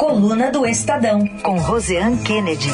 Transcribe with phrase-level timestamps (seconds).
[0.00, 2.70] Coluna do Estadão, com Roseanne Kennedy.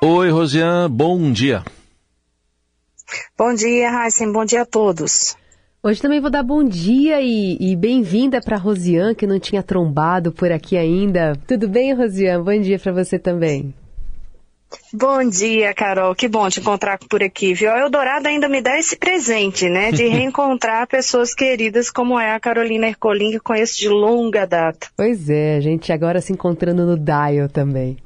[0.00, 1.64] Oi, Rosiane, bom dia.
[3.36, 5.36] Bom dia, Raíssen, bom dia a todos.
[5.82, 10.30] Hoje também vou dar bom dia e, e bem-vinda para Rosiane, que não tinha trombado
[10.30, 11.32] por aqui ainda.
[11.44, 12.44] Tudo bem, Rosiane?
[12.44, 13.74] Bom dia para você também.
[14.92, 16.14] Bom dia, Carol.
[16.14, 17.70] Que bom te encontrar por aqui, viu?
[17.70, 19.92] A Eldorado ainda me dá esse presente, né?
[19.92, 24.88] De reencontrar pessoas queridas como é a Carolina Ercolim, que conheço de longa data.
[24.96, 27.96] Pois é, a gente agora se encontrando no Dial também.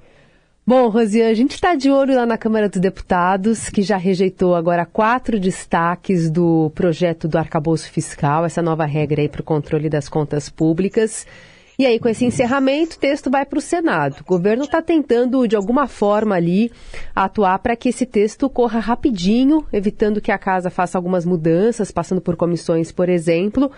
[0.65, 4.55] Bom, Rosiane, a gente está de olho lá na Câmara dos Deputados, que já rejeitou
[4.55, 9.89] agora quatro destaques do projeto do arcabouço fiscal, essa nova regra aí para o controle
[9.89, 11.27] das contas públicas.
[11.83, 14.21] E aí, com esse encerramento, o texto vai para o Senado.
[14.21, 16.71] O governo está tentando, de alguma forma ali,
[17.13, 22.21] atuar para que esse texto corra rapidinho, evitando que a casa faça algumas mudanças, passando
[22.21, 23.69] por comissões, por exemplo.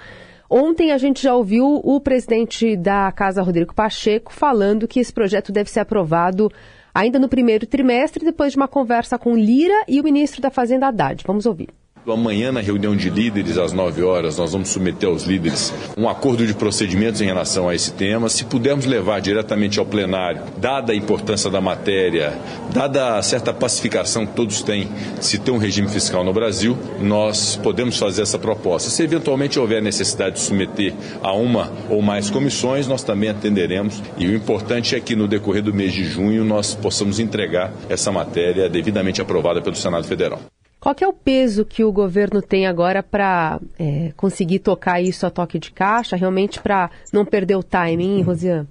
[0.50, 5.50] Ontem a gente já ouviu o presidente da Casa, Rodrigo Pacheco, falando que esse projeto
[5.50, 6.52] deve ser aprovado
[6.94, 10.88] ainda no primeiro trimestre, depois de uma conversa com Lira e o ministro da Fazenda
[10.88, 11.24] Haddad.
[11.26, 11.70] Vamos ouvir.
[12.06, 16.46] Amanhã, na reunião de líderes, às 9 horas, nós vamos submeter aos líderes um acordo
[16.46, 18.28] de procedimentos em relação a esse tema.
[18.28, 22.38] Se pudermos levar diretamente ao plenário, dada a importância da matéria,
[22.72, 24.88] dada a certa pacificação que todos têm
[25.20, 28.90] se ter um regime fiscal no Brasil, nós podemos fazer essa proposta.
[28.90, 34.02] Se eventualmente houver necessidade de submeter a uma ou mais comissões, nós também atenderemos.
[34.18, 38.12] E o importante é que no decorrer do mês de junho nós possamos entregar essa
[38.12, 40.40] matéria devidamente aprovada pelo Senado Federal.
[40.84, 45.30] Qual é o peso que o governo tem agora para é, conseguir tocar isso a
[45.30, 48.68] toque de caixa, realmente para não perder o timing, Rosiane?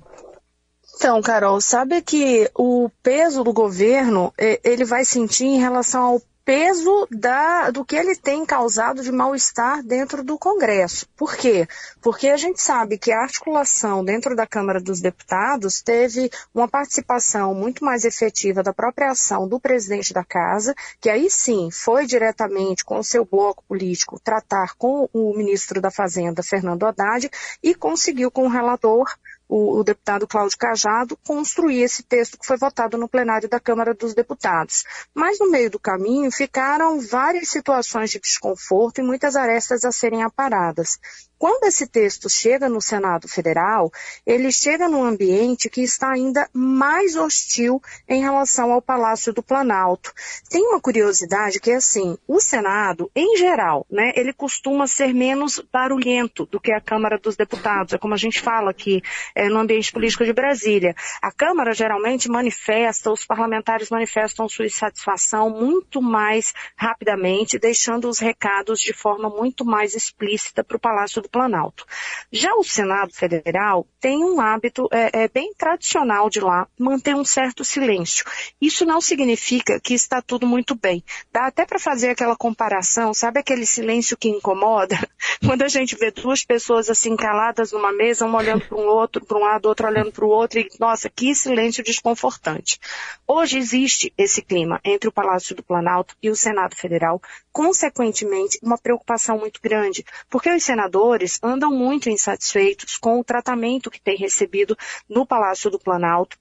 [0.95, 7.07] Então, Carol, sabe que o peso do governo ele vai sentir em relação ao peso
[7.09, 11.07] da, do que ele tem causado de mal-estar dentro do Congresso.
[11.15, 11.67] Por quê?
[12.01, 17.53] Porque a gente sabe que a articulação dentro da Câmara dos Deputados teve uma participação
[17.53, 22.83] muito mais efetiva da própria ação do presidente da Casa, que aí sim foi diretamente
[22.83, 27.29] com o seu bloco político tratar com o ministro da Fazenda, Fernando Haddad,
[27.61, 29.09] e conseguiu com o relator
[29.53, 33.93] o, o, deputado Cláudio Cajado construir esse texto que foi votado no plenário da Câmara
[33.93, 34.83] dos Deputados.
[35.13, 40.23] Mas no meio do caminho ficaram várias situações de desconforto e muitas arestas a serem
[40.23, 40.97] aparadas.
[41.43, 43.91] Quando esse texto chega no Senado Federal,
[44.25, 50.13] ele chega num ambiente que está ainda mais hostil em relação ao Palácio do Planalto.
[50.49, 55.61] Tem uma curiosidade que é assim, o Senado, em geral, né, ele costuma ser menos
[55.69, 57.93] barulhento do que a Câmara dos Deputados.
[57.93, 59.03] É como a gente fala aqui
[59.35, 60.95] é, no ambiente político de Brasília.
[61.21, 68.79] A Câmara geralmente manifesta, os parlamentares manifestam sua insatisfação muito mais rapidamente, deixando os recados
[68.79, 71.83] de forma muito mais explícita para o Palácio do Planalto.
[72.31, 77.25] Já o Senado Federal tem um hábito é, é, bem tradicional de lá manter um
[77.25, 78.23] certo silêncio.
[78.61, 81.03] Isso não significa que está tudo muito bem.
[81.31, 84.95] Dá até para fazer aquela comparação, sabe aquele silêncio que incomoda?
[85.43, 89.25] Quando a gente vê duas pessoas assim caladas numa mesa, uma olhando para um outro,
[89.25, 92.79] para um lado, outro olhando para o outro, e nossa, que silêncio desconfortante.
[93.27, 97.19] Hoje existe esse clima entre o Palácio do Planalto e o Senado Federal,
[97.51, 104.01] consequentemente, uma preocupação muito grande, porque os senadores andam muito insatisfeitos com o tratamento que
[104.01, 104.77] têm recebido
[105.09, 106.37] no Palácio do Planalto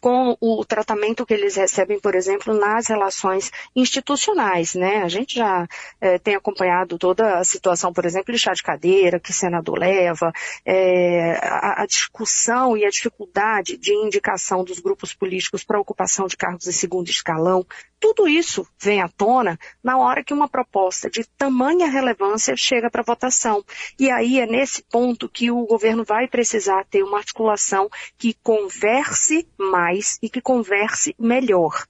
[0.00, 5.02] com o tratamento que eles recebem, por exemplo, nas relações institucionais, né?
[5.02, 5.68] A gente já
[6.00, 9.78] é, tem acompanhado toda a situação, por exemplo, de chá de cadeira que o senador
[9.78, 10.32] leva,
[10.64, 16.36] é, a, a, discussão e a dificuldade de indicação dos grupos políticos para ocupação de
[16.36, 17.66] cargos de segundo escalão.
[17.98, 23.02] Tudo isso vem à tona na hora que uma proposta de tamanha relevância chega para
[23.02, 23.62] votação.
[23.98, 29.46] E aí é nesse ponto que o governo vai precisar ter uma articulação que converse
[29.58, 31.84] mais mais e que converse melhor.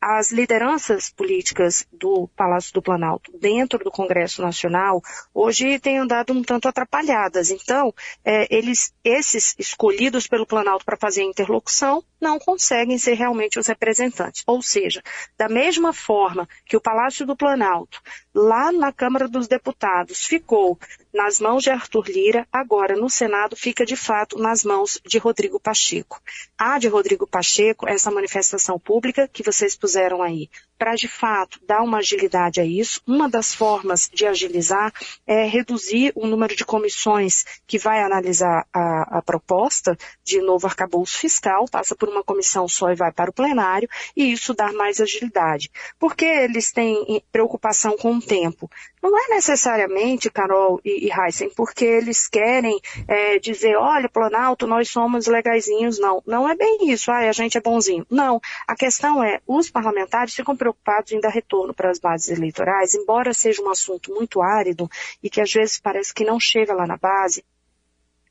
[0.00, 5.00] As lideranças políticas do Palácio do Planalto dentro do Congresso Nacional
[5.32, 7.50] hoje têm andado um tanto atrapalhadas.
[7.50, 7.94] Então,
[8.24, 13.66] é, eles, esses escolhidos pelo Planalto para fazer a interlocução não conseguem ser realmente os
[13.66, 14.42] representantes.
[14.46, 15.02] Ou seja,
[15.38, 18.02] da mesma forma que o Palácio do Planalto,
[18.34, 20.78] lá na Câmara dos Deputados, ficou
[21.12, 25.60] nas mãos de Arthur Lira, agora no Senado fica de fato nas mãos de Rodrigo
[25.60, 26.20] Pacheco.
[26.58, 30.50] A de Rodrigo Pacheco, essa manifestação pública que vocês puseram aí,
[30.84, 34.92] para de fato dar uma agilidade a isso, uma das formas de agilizar
[35.26, 41.16] é reduzir o número de comissões que vai analisar a, a proposta de novo arcabouço
[41.16, 45.00] fiscal, passa por uma comissão só e vai para o plenário, e isso dá mais
[45.00, 45.70] agilidade.
[45.98, 48.70] Porque eles têm preocupação com o tempo.
[49.02, 52.78] Não é necessariamente, Carol e, e Heisen, porque eles querem
[53.08, 55.98] é, dizer, olha, Planalto, nós somos legaisinhos.
[55.98, 58.06] Não, não é bem isso, ah, a gente é bonzinho.
[58.10, 60.73] Não, a questão é, os parlamentares ficam preocupados
[61.12, 64.88] em dar retorno para as bases eleitorais, embora seja um assunto muito árido
[65.22, 67.44] e que às vezes parece que não chega lá na base,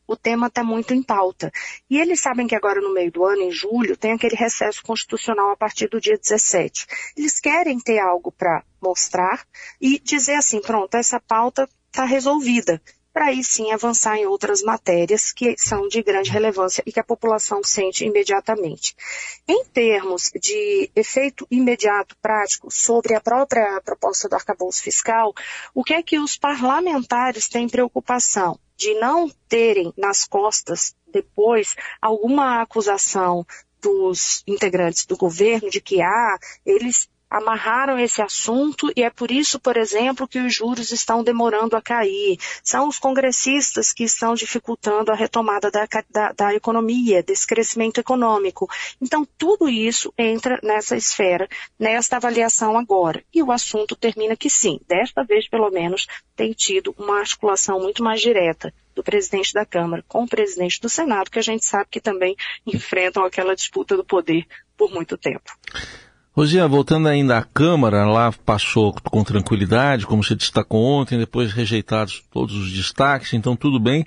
[0.08, 1.52] o tema está muito em pauta.
[1.90, 5.52] E eles sabem que agora no meio do ano, em julho, tem aquele recesso constitucional
[5.52, 6.86] a partir do dia 17.
[7.18, 9.46] Eles querem ter algo para mostrar
[9.80, 12.82] e dizer assim, pronto, essa pauta está resolvida
[13.14, 17.04] para aí sim avançar em outras matérias que são de grande relevância e que a
[17.04, 18.96] população sente imediatamente.
[19.48, 25.34] Em termos de efeito imediato prático sobre a própria proposta do arcabouço fiscal,
[25.74, 28.60] o que é que os parlamentares têm preocupação?
[28.76, 33.46] de não terem nas costas depois alguma acusação
[33.82, 39.60] dos integrantes do governo de que ah, eles amarraram esse assunto e é por isso,
[39.60, 42.38] por exemplo, que os juros estão demorando a cair.
[42.64, 48.70] São os congressistas que estão dificultando a retomada da, da, da economia, desse crescimento econômico.
[49.02, 51.50] Então, tudo isso entra nessa esfera,
[51.80, 53.24] nesta avaliação agora.
[53.34, 56.06] E o assunto termina que sim, desta vez pelo menos,
[56.36, 60.88] tem tido uma articulação muito mais direta do presidente da Câmara com o presidente do
[60.88, 64.46] Senado, que a gente sabe que também enfrentam aquela disputa do poder
[64.78, 65.52] por muito tempo.
[66.36, 72.24] Rosinha, voltando ainda à Câmara, lá passou com tranquilidade, como você destacou ontem, depois rejeitados
[72.32, 74.04] todos os destaques, então tudo bem.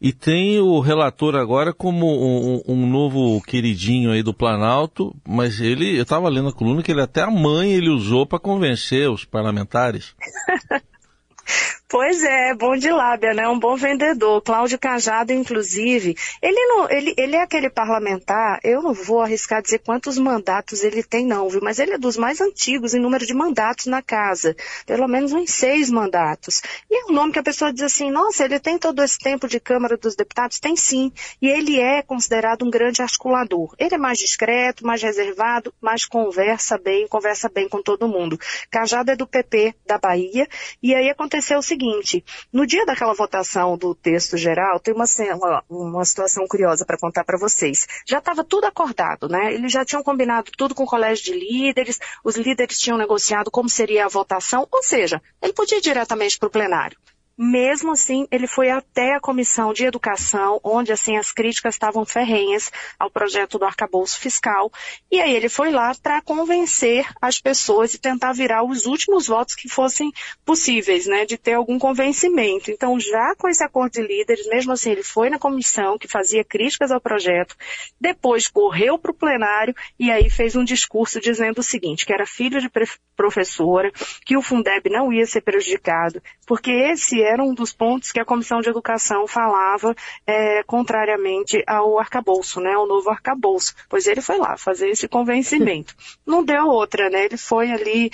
[0.00, 5.96] E tem o relator agora como um, um novo queridinho aí do Planalto, mas ele,
[5.98, 9.24] eu estava lendo a coluna que ele até a mãe ele usou para convencer os
[9.24, 10.14] parlamentares.
[11.94, 13.46] Pois é, bom de lábia, né?
[13.46, 14.42] Um bom vendedor.
[14.42, 19.78] Cláudio Cajado, inclusive, ele não, ele, ele é aquele parlamentar, eu não vou arriscar dizer
[19.78, 21.60] quantos mandatos ele tem, não, viu?
[21.62, 24.56] Mas ele é dos mais antigos em número de mandatos na casa.
[24.84, 26.62] Pelo menos uns seis mandatos.
[26.90, 29.46] E é um nome que a pessoa diz assim, nossa, ele tem todo esse tempo
[29.46, 30.58] de Câmara dos Deputados?
[30.58, 31.12] Tem sim.
[31.40, 33.72] E ele é considerado um grande articulador.
[33.78, 38.36] Ele é mais discreto, mais reservado, mas conversa bem, conversa bem com todo mundo.
[38.68, 40.48] Cajado é do PP da Bahia,
[40.82, 45.04] e aí aconteceu o seguinte, seguinte, no dia daquela votação do texto geral, tem uma,
[45.34, 47.86] uma, uma situação curiosa para contar para vocês.
[48.06, 49.52] Já estava tudo acordado, né?
[49.52, 53.68] Eles já tinham combinado tudo com o colégio de líderes, os líderes tinham negociado como
[53.68, 56.96] seria a votação, ou seja, ele podia ir diretamente para o plenário.
[57.36, 62.70] Mesmo assim, ele foi até a comissão de educação, onde assim as críticas estavam ferrenhas
[62.96, 64.70] ao projeto do arcabouço fiscal,
[65.10, 69.56] e aí ele foi lá para convencer as pessoas e tentar virar os últimos votos
[69.56, 70.12] que fossem
[70.44, 72.70] possíveis, né, de ter algum convencimento.
[72.70, 76.44] Então, já com esse acordo de líderes, mesmo assim, ele foi na comissão que fazia
[76.44, 77.56] críticas ao projeto,
[78.00, 82.26] depois correu para o plenário e aí fez um discurso dizendo o seguinte, que era
[82.26, 82.70] filho de
[83.16, 83.90] professora,
[84.24, 88.24] que o Fundeb não ia ser prejudicado, porque esse era um dos pontos que a
[88.24, 89.94] Comissão de Educação falava
[90.26, 95.94] é, contrariamente ao arcabouço, né, ao novo arcabouço, pois ele foi lá fazer esse convencimento.
[96.26, 98.10] Não deu outra, né, ele foi ali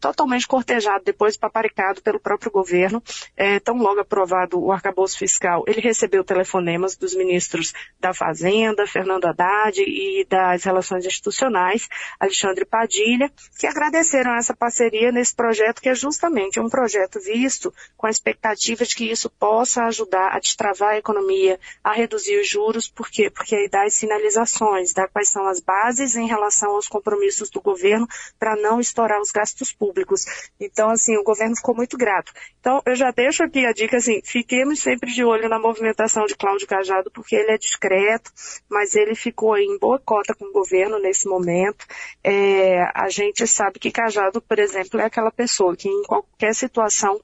[0.00, 3.02] totalmente cortejado, depois paparicado pelo próprio governo,
[3.36, 9.26] é, tão logo aprovado o arcabouço fiscal, ele recebeu telefonemas dos ministros da Fazenda, Fernando
[9.26, 11.88] Haddad e das Relações Institucionais,
[12.18, 18.06] Alexandre Padilha, que agradeceram essa parceria nesse projeto que é justamente um projeto visto com
[18.06, 22.48] a expectativa expectativa de que isso possa ajudar a destravar a economia, a reduzir os
[22.48, 23.28] juros, por quê?
[23.30, 27.60] Porque aí dá as sinalizações, dá quais são as bases em relação aos compromissos do
[27.60, 28.06] governo
[28.38, 30.24] para não estourar os gastos públicos.
[30.58, 32.32] Então, assim, o governo ficou muito grato.
[32.60, 36.36] Então, eu já deixo aqui a dica, assim, fiquemos sempre de olho na movimentação de
[36.36, 38.30] Cláudio Cajado, porque ele é discreto,
[38.68, 41.86] mas ele ficou em boa cota com o governo nesse momento.
[42.22, 47.20] É, a gente sabe que Cajado, por exemplo, é aquela pessoa que em qualquer situação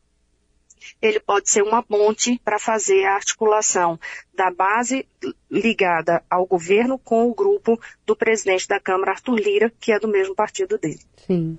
[1.00, 3.98] ele pode ser uma ponte para fazer a articulação
[4.34, 5.06] da base
[5.50, 10.08] ligada ao governo com o grupo do presidente da Câmara, Arthur Lira, que é do
[10.08, 11.00] mesmo partido dele.
[11.26, 11.58] Sim.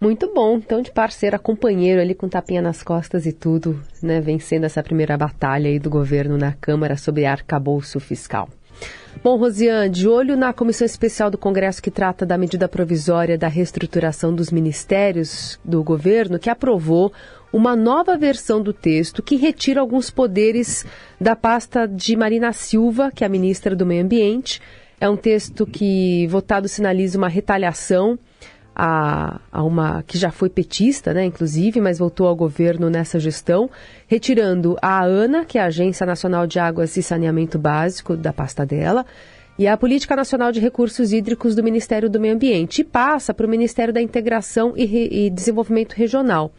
[0.00, 4.20] Muito bom, então de parceiro a companheiro ali com tapinha nas costas e tudo, né,
[4.20, 8.48] vencendo essa primeira batalha aí do governo na Câmara sobre arcabouço fiscal.
[9.20, 13.46] Bom, Rosiane, de olho na comissão especial do Congresso que trata da medida provisória da
[13.46, 17.12] reestruturação dos ministérios do governo, que aprovou
[17.52, 20.84] uma nova versão do texto que retira alguns poderes
[21.20, 24.60] da pasta de Marina Silva, que é a ministra do Meio Ambiente.
[25.00, 28.18] É um texto que, votado, sinaliza uma retaliação
[28.74, 33.70] a, a, uma que já foi petista, né, inclusive, mas voltou ao governo nessa gestão,
[34.06, 38.64] retirando a ANA, que é a Agência Nacional de Águas e Saneamento Básico, da pasta
[38.64, 39.04] dela,
[39.58, 43.46] e a Política Nacional de Recursos Hídricos do Ministério do Meio Ambiente, e passa para
[43.46, 46.52] o Ministério da Integração e, Re, e Desenvolvimento Regional.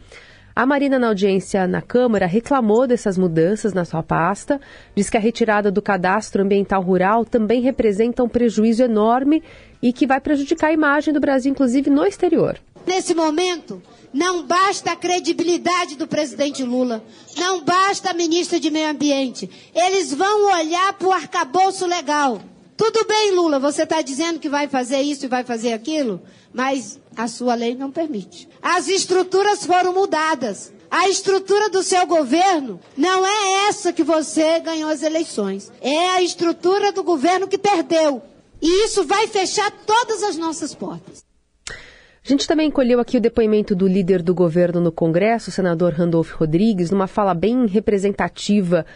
[0.56, 4.60] A Marina, na audiência na Câmara, reclamou dessas mudanças na sua pasta,
[4.94, 9.42] diz que a retirada do cadastro ambiental rural também representa um prejuízo enorme
[9.82, 12.56] e que vai prejudicar a imagem do Brasil, inclusive no exterior.
[12.86, 13.82] Nesse momento,
[14.12, 17.02] não basta a credibilidade do presidente Lula,
[17.36, 19.50] não basta a ministra de Meio Ambiente.
[19.74, 22.40] Eles vão olhar para o arcabouço legal.
[22.76, 26.20] Tudo bem, Lula, você está dizendo que vai fazer isso e vai fazer aquilo,
[26.52, 28.48] mas a sua lei não permite.
[28.60, 30.72] As estruturas foram mudadas.
[30.90, 35.72] A estrutura do seu governo não é essa que você ganhou as eleições.
[35.80, 38.22] É a estrutura do governo que perdeu.
[38.60, 41.24] E isso vai fechar todas as nossas portas.
[41.68, 45.92] A gente também colheu aqui o depoimento do líder do governo no Congresso, o senador
[45.92, 48.86] Randolfo Rodrigues, numa fala bem representativa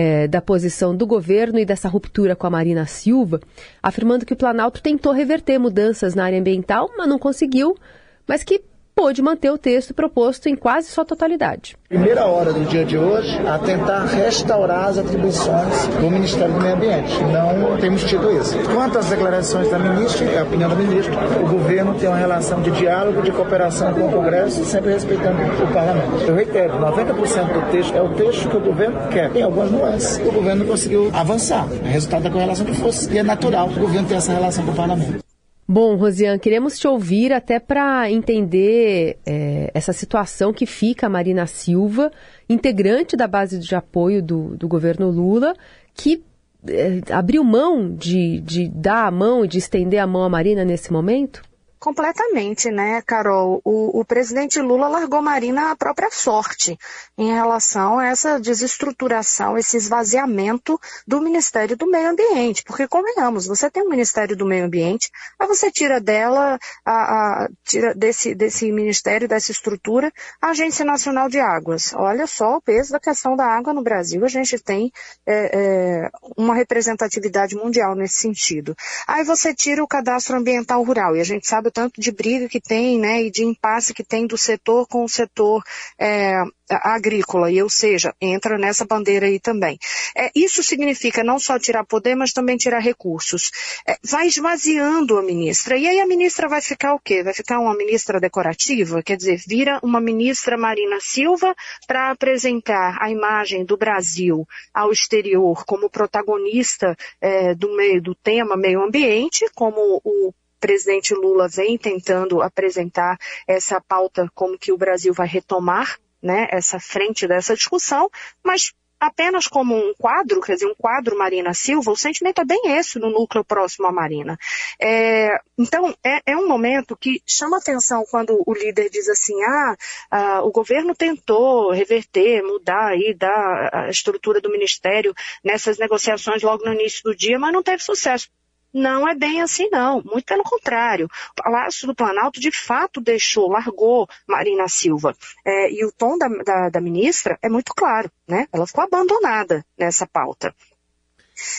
[0.00, 3.40] é, da posição do governo e dessa ruptura com a Marina Silva,
[3.82, 7.76] afirmando que o Planalto tentou reverter mudanças na área ambiental, mas não conseguiu,
[8.24, 8.62] mas que
[8.98, 11.76] pôde manter o texto proposto em quase sua totalidade.
[11.88, 16.74] Primeira hora do dia de hoje a tentar restaurar as atribuições do Ministério do Meio
[16.74, 17.14] Ambiente.
[17.22, 18.58] Não temos tido isso.
[18.74, 22.60] Quanto às declarações da ministra, é a opinião da ministra, o governo tem uma relação
[22.60, 26.24] de diálogo, de cooperação com o Congresso, sempre respeitando o parlamento.
[26.26, 29.30] Eu reitero, 90% do texto é o texto que o governo quer.
[29.30, 30.18] Tem algumas nuances.
[30.26, 31.68] O governo conseguiu avançar.
[31.84, 33.06] É resultado da correlação de forças.
[33.06, 35.27] E é natural que o governo tenha essa relação com o parlamento.
[35.70, 41.46] Bom, Rosiane, queremos te ouvir até para entender é, essa situação que fica a Marina
[41.46, 42.10] Silva,
[42.48, 45.54] integrante da base de apoio do, do governo Lula,
[45.92, 46.24] que
[46.66, 50.64] é, abriu mão de, de dar a mão e de estender a mão à Marina
[50.64, 51.42] nesse momento?
[51.78, 53.60] Completamente, né, Carol?
[53.64, 56.76] O, o, presidente Lula largou Marina à própria sorte
[57.16, 62.64] em relação a essa desestruturação, esse esvaziamento do Ministério do Meio Ambiente.
[62.64, 65.08] Porque, convenhamos, você tem um Ministério do Meio Ambiente,
[65.38, 71.28] aí você tira dela, a, a, tira desse, desse ministério, dessa estrutura, a Agência Nacional
[71.28, 71.94] de Águas.
[71.94, 74.24] Olha só o peso da questão da água no Brasil.
[74.24, 74.90] A gente tem
[75.24, 78.74] é, é, uma representatividade mundial nesse sentido.
[79.06, 82.48] Aí você tira o cadastro ambiental rural, e a gente sabe o tanto de briga
[82.48, 85.62] que tem, né, e de impasse que tem do setor com o setor
[85.98, 89.78] é, agrícola, e ou seja, entra nessa bandeira aí também.
[90.16, 93.50] É, isso significa não só tirar poder, mas também tirar recursos.
[93.86, 97.22] É, vai esvaziando a ministra, e aí a ministra vai ficar o quê?
[97.22, 99.02] Vai ficar uma ministra decorativa?
[99.02, 101.54] Quer dizer, vira uma ministra Marina Silva
[101.86, 108.56] para apresentar a imagem do Brasil ao exterior como protagonista é, do meio do tema
[108.56, 115.12] meio ambiente, como o presidente Lula vem tentando apresentar essa pauta como que o Brasil
[115.14, 118.10] vai retomar né, essa frente dessa discussão,
[118.44, 122.60] mas apenas como um quadro, quer dizer, um quadro Marina Silva, o sentimento é bem
[122.76, 124.36] esse no núcleo próximo à Marina.
[124.80, 129.76] É, então, é, é, um momento que chama atenção quando o líder diz assim, ah,
[130.10, 136.64] ah, o governo tentou reverter, mudar aí da a estrutura do ministério nessas negociações logo
[136.64, 138.28] no início do dia, mas não teve sucesso.
[138.72, 140.02] Não é bem assim, não.
[140.02, 141.06] Muito pelo contrário.
[141.06, 145.14] O Palácio do Planalto, de fato, deixou, largou Marina Silva.
[145.44, 148.46] É, e o tom da, da, da ministra é muito claro, né?
[148.52, 150.54] Ela ficou abandonada nessa pauta.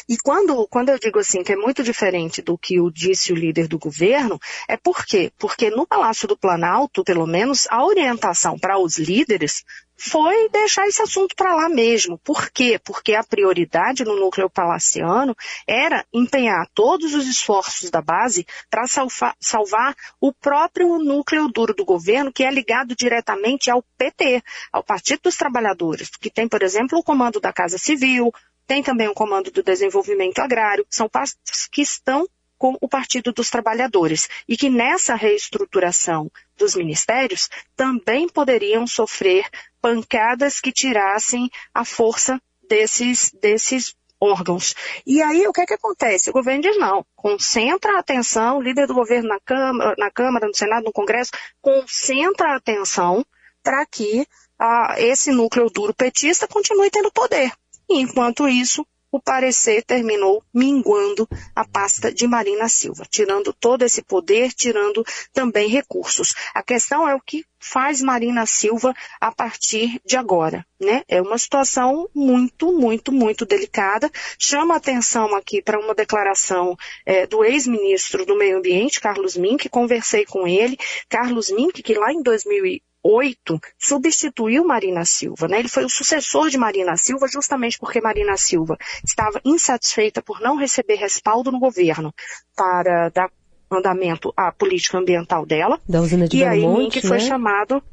[0.08, 3.36] E quando, quando eu digo assim que é muito diferente do que o disse o
[3.36, 5.32] líder do governo, é por quê?
[5.38, 9.64] Porque no Palácio do Planalto, pelo menos, a orientação para os líderes
[10.00, 12.18] foi deixar esse assunto para lá mesmo.
[12.20, 12.80] Por quê?
[12.84, 15.36] Porque a prioridade no núcleo palaciano
[15.68, 21.84] era empenhar todos os esforços da base para salvar, salvar o próprio núcleo duro do
[21.84, 24.42] governo, que é ligado diretamente ao PT,
[24.72, 28.32] ao Partido dos Trabalhadores, que tem, por exemplo, o comando da Casa Civil,
[28.66, 32.28] tem também o comando do desenvolvimento agrário, são pastos que estão
[32.58, 36.30] com o Partido dos Trabalhadores e que nessa reestruturação
[36.60, 39.46] dos ministérios também poderiam sofrer
[39.82, 42.40] pancadas que tirassem a força
[42.70, 44.76] desses, desses órgãos.
[45.06, 46.30] E aí o que é que acontece?
[46.30, 50.48] O governo diz não, concentra a atenção, o líder do governo na Câmara, na Câmara,
[50.48, 53.26] no Senado, no Congresso, concentra a atenção
[53.64, 54.28] para que
[54.60, 57.52] ah, esse núcleo duro petista continue tendo poder.
[57.90, 64.54] Enquanto isso, o parecer terminou minguando a pasta de Marina Silva, tirando todo esse poder,
[64.54, 66.34] tirando também recursos.
[66.54, 71.04] A questão é o que faz Marina Silva a partir de agora, né?
[71.08, 74.10] É uma situação muito, muito, muito delicada.
[74.38, 80.26] Chama atenção aqui para uma declaração é, do ex-ministro do Meio Ambiente, Carlos Mink, conversei
[80.26, 80.78] com ele.
[81.10, 85.48] Carlos Mink, que lá em 2000 2008, substituiu Marina Silva.
[85.48, 85.60] Né?
[85.60, 90.58] Ele foi o sucessor de Marina Silva justamente porque Marina Silva estava insatisfeita por não
[90.58, 92.14] receber respaldo no governo
[92.56, 93.30] para dar
[93.72, 95.80] andamento à política ambiental dela.
[95.88, 97.24] Da usina de e Belmonte, aí Mink foi né?
[97.24, 97.84] chamado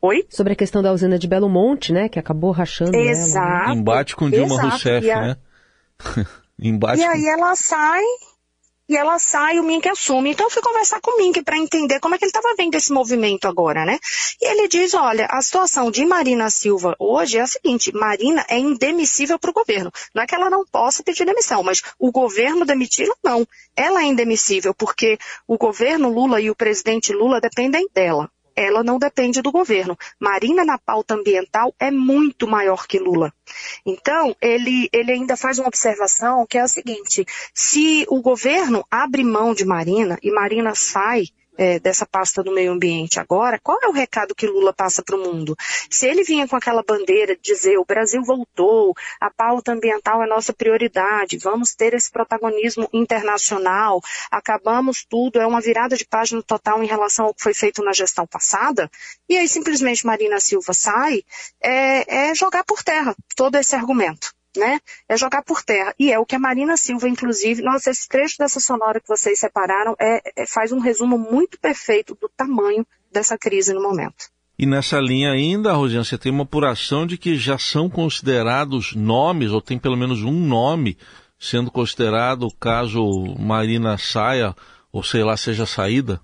[0.00, 0.26] Oi?
[0.28, 2.08] Sobre a questão da usina de Belo Monte, né?
[2.08, 3.46] Que acabou rachando Exato.
[3.48, 3.66] ela.
[3.68, 3.74] Né?
[3.80, 4.68] Embate com Dilma Exato.
[4.68, 5.36] Rousseff, E a- né?
[6.60, 7.10] Embate E com...
[7.10, 8.02] aí ela sai,
[8.88, 10.30] e ela sai, o Mink assume.
[10.30, 12.74] Então eu fui conversar com o Mink para entender como é que ele estava vendo
[12.74, 13.98] esse movimento agora, né?
[14.40, 18.58] E ele diz, olha, a situação de Marina Silva hoje é a seguinte, Marina é
[18.58, 19.92] indemissível para o governo.
[20.14, 23.46] Não é que ela não possa pedir demissão, mas o governo demiti-la, não.
[23.74, 28.30] Ela é indemissível porque o governo Lula e o presidente Lula dependem dela.
[28.56, 29.96] Ela não depende do governo.
[30.18, 33.32] Marina na pauta ambiental é muito maior que Lula.
[33.84, 39.22] Então, ele, ele ainda faz uma observação que é a seguinte: se o governo abre
[39.22, 43.88] mão de Marina e Marina sai é, dessa pasta do meio ambiente agora, qual é
[43.88, 45.56] o recado que Lula passa para o mundo?
[45.90, 50.26] Se ele vinha com aquela bandeira de dizer o Brasil voltou, a pauta ambiental é
[50.26, 56.82] nossa prioridade, vamos ter esse protagonismo internacional, acabamos tudo, é uma virada de página total
[56.82, 58.90] em relação ao que foi feito na gestão passada,
[59.28, 61.22] e aí simplesmente Marina Silva sai,
[61.62, 64.80] é, é jogar por terra todo esse argumento né?
[65.08, 65.94] É jogar por terra.
[65.98, 69.38] E é o que a Marina Silva, inclusive, nossa, esse trecho dessa sonora que vocês
[69.38, 74.30] separaram é, é- faz um resumo muito perfeito do tamanho dessa crise no momento.
[74.58, 79.50] E nessa linha ainda, Rosiane, você tem uma apuração de que já são considerados nomes,
[79.50, 80.96] ou tem pelo menos um nome
[81.38, 83.04] sendo considerado caso
[83.38, 84.54] Marina saia,
[84.90, 86.20] ou sei lá, seja saída?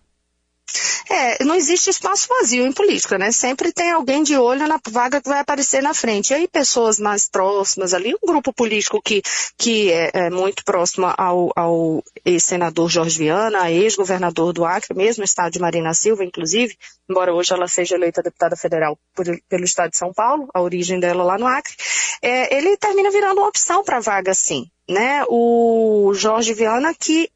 [1.10, 3.30] É, não existe espaço vazio em política, né?
[3.30, 6.30] Sempre tem alguém de olho na vaga que vai aparecer na frente.
[6.30, 9.22] E aí pessoas mais próximas ali, um grupo político que,
[9.58, 15.52] que é, é muito próximo ao, ao ex-senador Jorge Viana, ex-governador do Acre, mesmo estado
[15.52, 16.76] de Marina Silva, inclusive,
[17.08, 20.98] embora hoje ela seja eleita deputada federal por- pelo estado de São Paulo, a origem
[21.00, 21.74] dela lá no Acre,
[22.22, 24.66] é, ele termina virando uma opção para a vaga, sim.
[24.88, 25.24] Né?
[25.28, 27.30] O Jorge Viana, que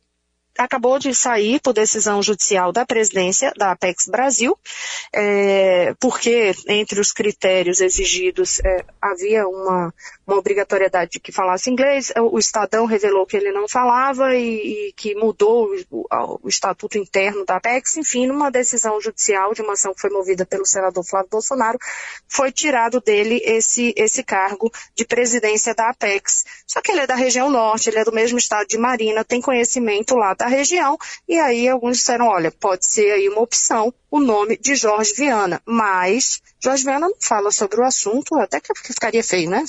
[0.58, 4.58] acabou de sair por decisão judicial da presidência da Apex Brasil,
[5.12, 9.92] é, porque entre os critérios exigidos é, havia uma,
[10.26, 14.92] uma obrigatoriedade de que falasse inglês, o Estadão revelou que ele não falava e, e
[14.92, 16.06] que mudou o,
[16.42, 20.44] o estatuto interno da Apex, enfim, numa decisão judicial de uma ação que foi movida
[20.44, 21.78] pelo senador Flávio Bolsonaro,
[22.28, 26.44] foi tirado dele esse, esse cargo de presidência da Apex.
[26.66, 29.40] Só que ele é da região norte, ele é do mesmo estado de Marina, tem
[29.40, 34.20] conhecimento lá da região, e aí alguns disseram, olha, pode ser aí uma opção o
[34.20, 39.22] nome de Jorge Viana, mas Jorge Viana não fala sobre o assunto, até que ficaria
[39.22, 39.64] feio, né?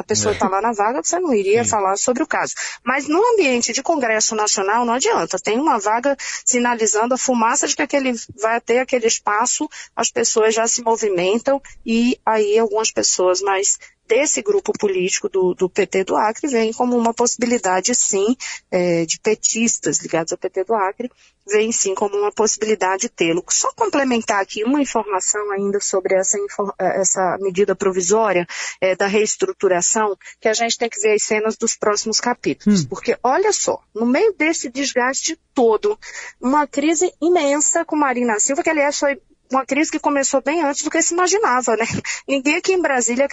[0.00, 1.70] A pessoa está lá na vaga, você não iria Sim.
[1.70, 2.54] falar sobre o caso.
[2.82, 7.76] Mas no ambiente de Congresso Nacional não adianta, tem uma vaga sinalizando a fumaça de
[7.76, 13.42] que aquele vai ter aquele espaço, as pessoas já se movimentam e aí algumas pessoas
[13.42, 13.78] mais
[14.10, 18.36] desse grupo político do, do PT do Acre vem como uma possibilidade, sim,
[18.68, 21.08] eh, de petistas ligados ao PT do Acre,
[21.46, 23.44] vem sim como uma possibilidade tê-lo.
[23.48, 26.36] Só complementar aqui uma informação ainda sobre essa,
[26.80, 28.48] eh, essa medida provisória
[28.80, 32.84] eh, da reestruturação, que a gente tem que ver as cenas dos próximos capítulos.
[32.84, 35.96] Porque, olha só, no meio desse desgaste todo,
[36.40, 40.82] uma crise imensa com Marina Silva, que aliás foi uma crise que começou bem antes
[40.82, 41.84] do que se imaginava, né?
[42.26, 43.28] Ninguém aqui em Brasília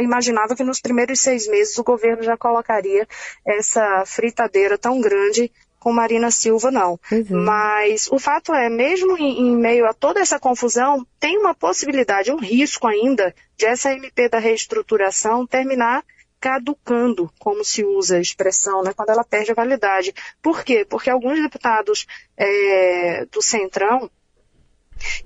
[0.00, 3.06] imaginava que nos primeiros seis meses o governo já colocaria
[3.46, 6.98] essa fritadeira tão grande com Marina Silva, não.
[7.10, 7.24] É.
[7.28, 12.30] Mas o fato é, mesmo em, em meio a toda essa confusão, tem uma possibilidade,
[12.30, 16.04] um risco ainda de essa MP da reestruturação terminar
[16.40, 20.12] caducando, como se usa a expressão, né, quando ela perde a validade.
[20.42, 20.84] Por quê?
[20.88, 22.04] Porque alguns deputados
[22.36, 24.10] eh, do Centrão,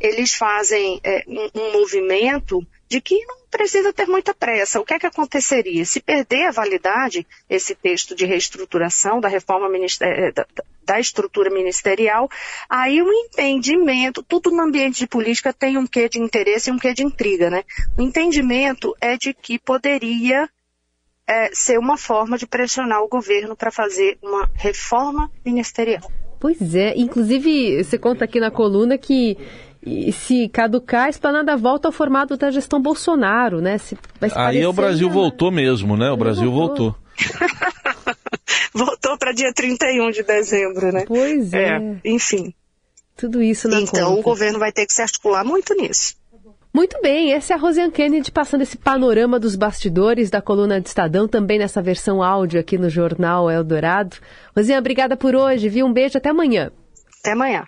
[0.01, 4.81] eles fazem é, um, um movimento de que não precisa ter muita pressa.
[4.81, 5.85] O que é que aconteceria?
[5.85, 9.69] Se perder a validade, esse texto de reestruturação da reforma
[10.01, 10.33] eh,
[10.85, 12.29] da, estrutura ministerial,
[12.69, 16.79] aí o entendimento, tudo no ambiente de política tem um quê de interesse e um
[16.79, 17.65] quê de intriga, né?
[17.99, 20.49] O entendimento é de que poderia
[21.27, 26.09] eh, ser uma forma de pressionar o governo para fazer uma reforma ministerial.
[26.39, 29.37] Pois é, inclusive você conta aqui na coluna que
[29.87, 33.79] e, se caducar, a esplanada volta ao formato da gestão Bolsonaro, né?
[33.79, 35.14] Se, vai se Aí o Brasil né?
[35.14, 36.11] voltou mesmo, né?
[36.11, 36.94] O Brasil voltou.
[36.94, 37.07] voltou.
[38.75, 41.05] Voltou para dia 31 de dezembro, né?
[41.07, 42.53] Pois é, É, enfim.
[43.16, 44.20] tudo isso na Então conta.
[44.20, 46.14] o governo vai ter que se articular muito nisso.
[46.75, 50.88] Muito bem, essa é a Rosiane Kennedy passando esse panorama dos bastidores da coluna de
[50.88, 54.16] Estadão, também nessa versão áudio aqui no Jornal Eldorado.
[54.55, 55.87] Rosiane, obrigada por hoje, viu?
[55.87, 56.70] Um beijo, até amanhã.
[57.20, 57.64] Até amanhã.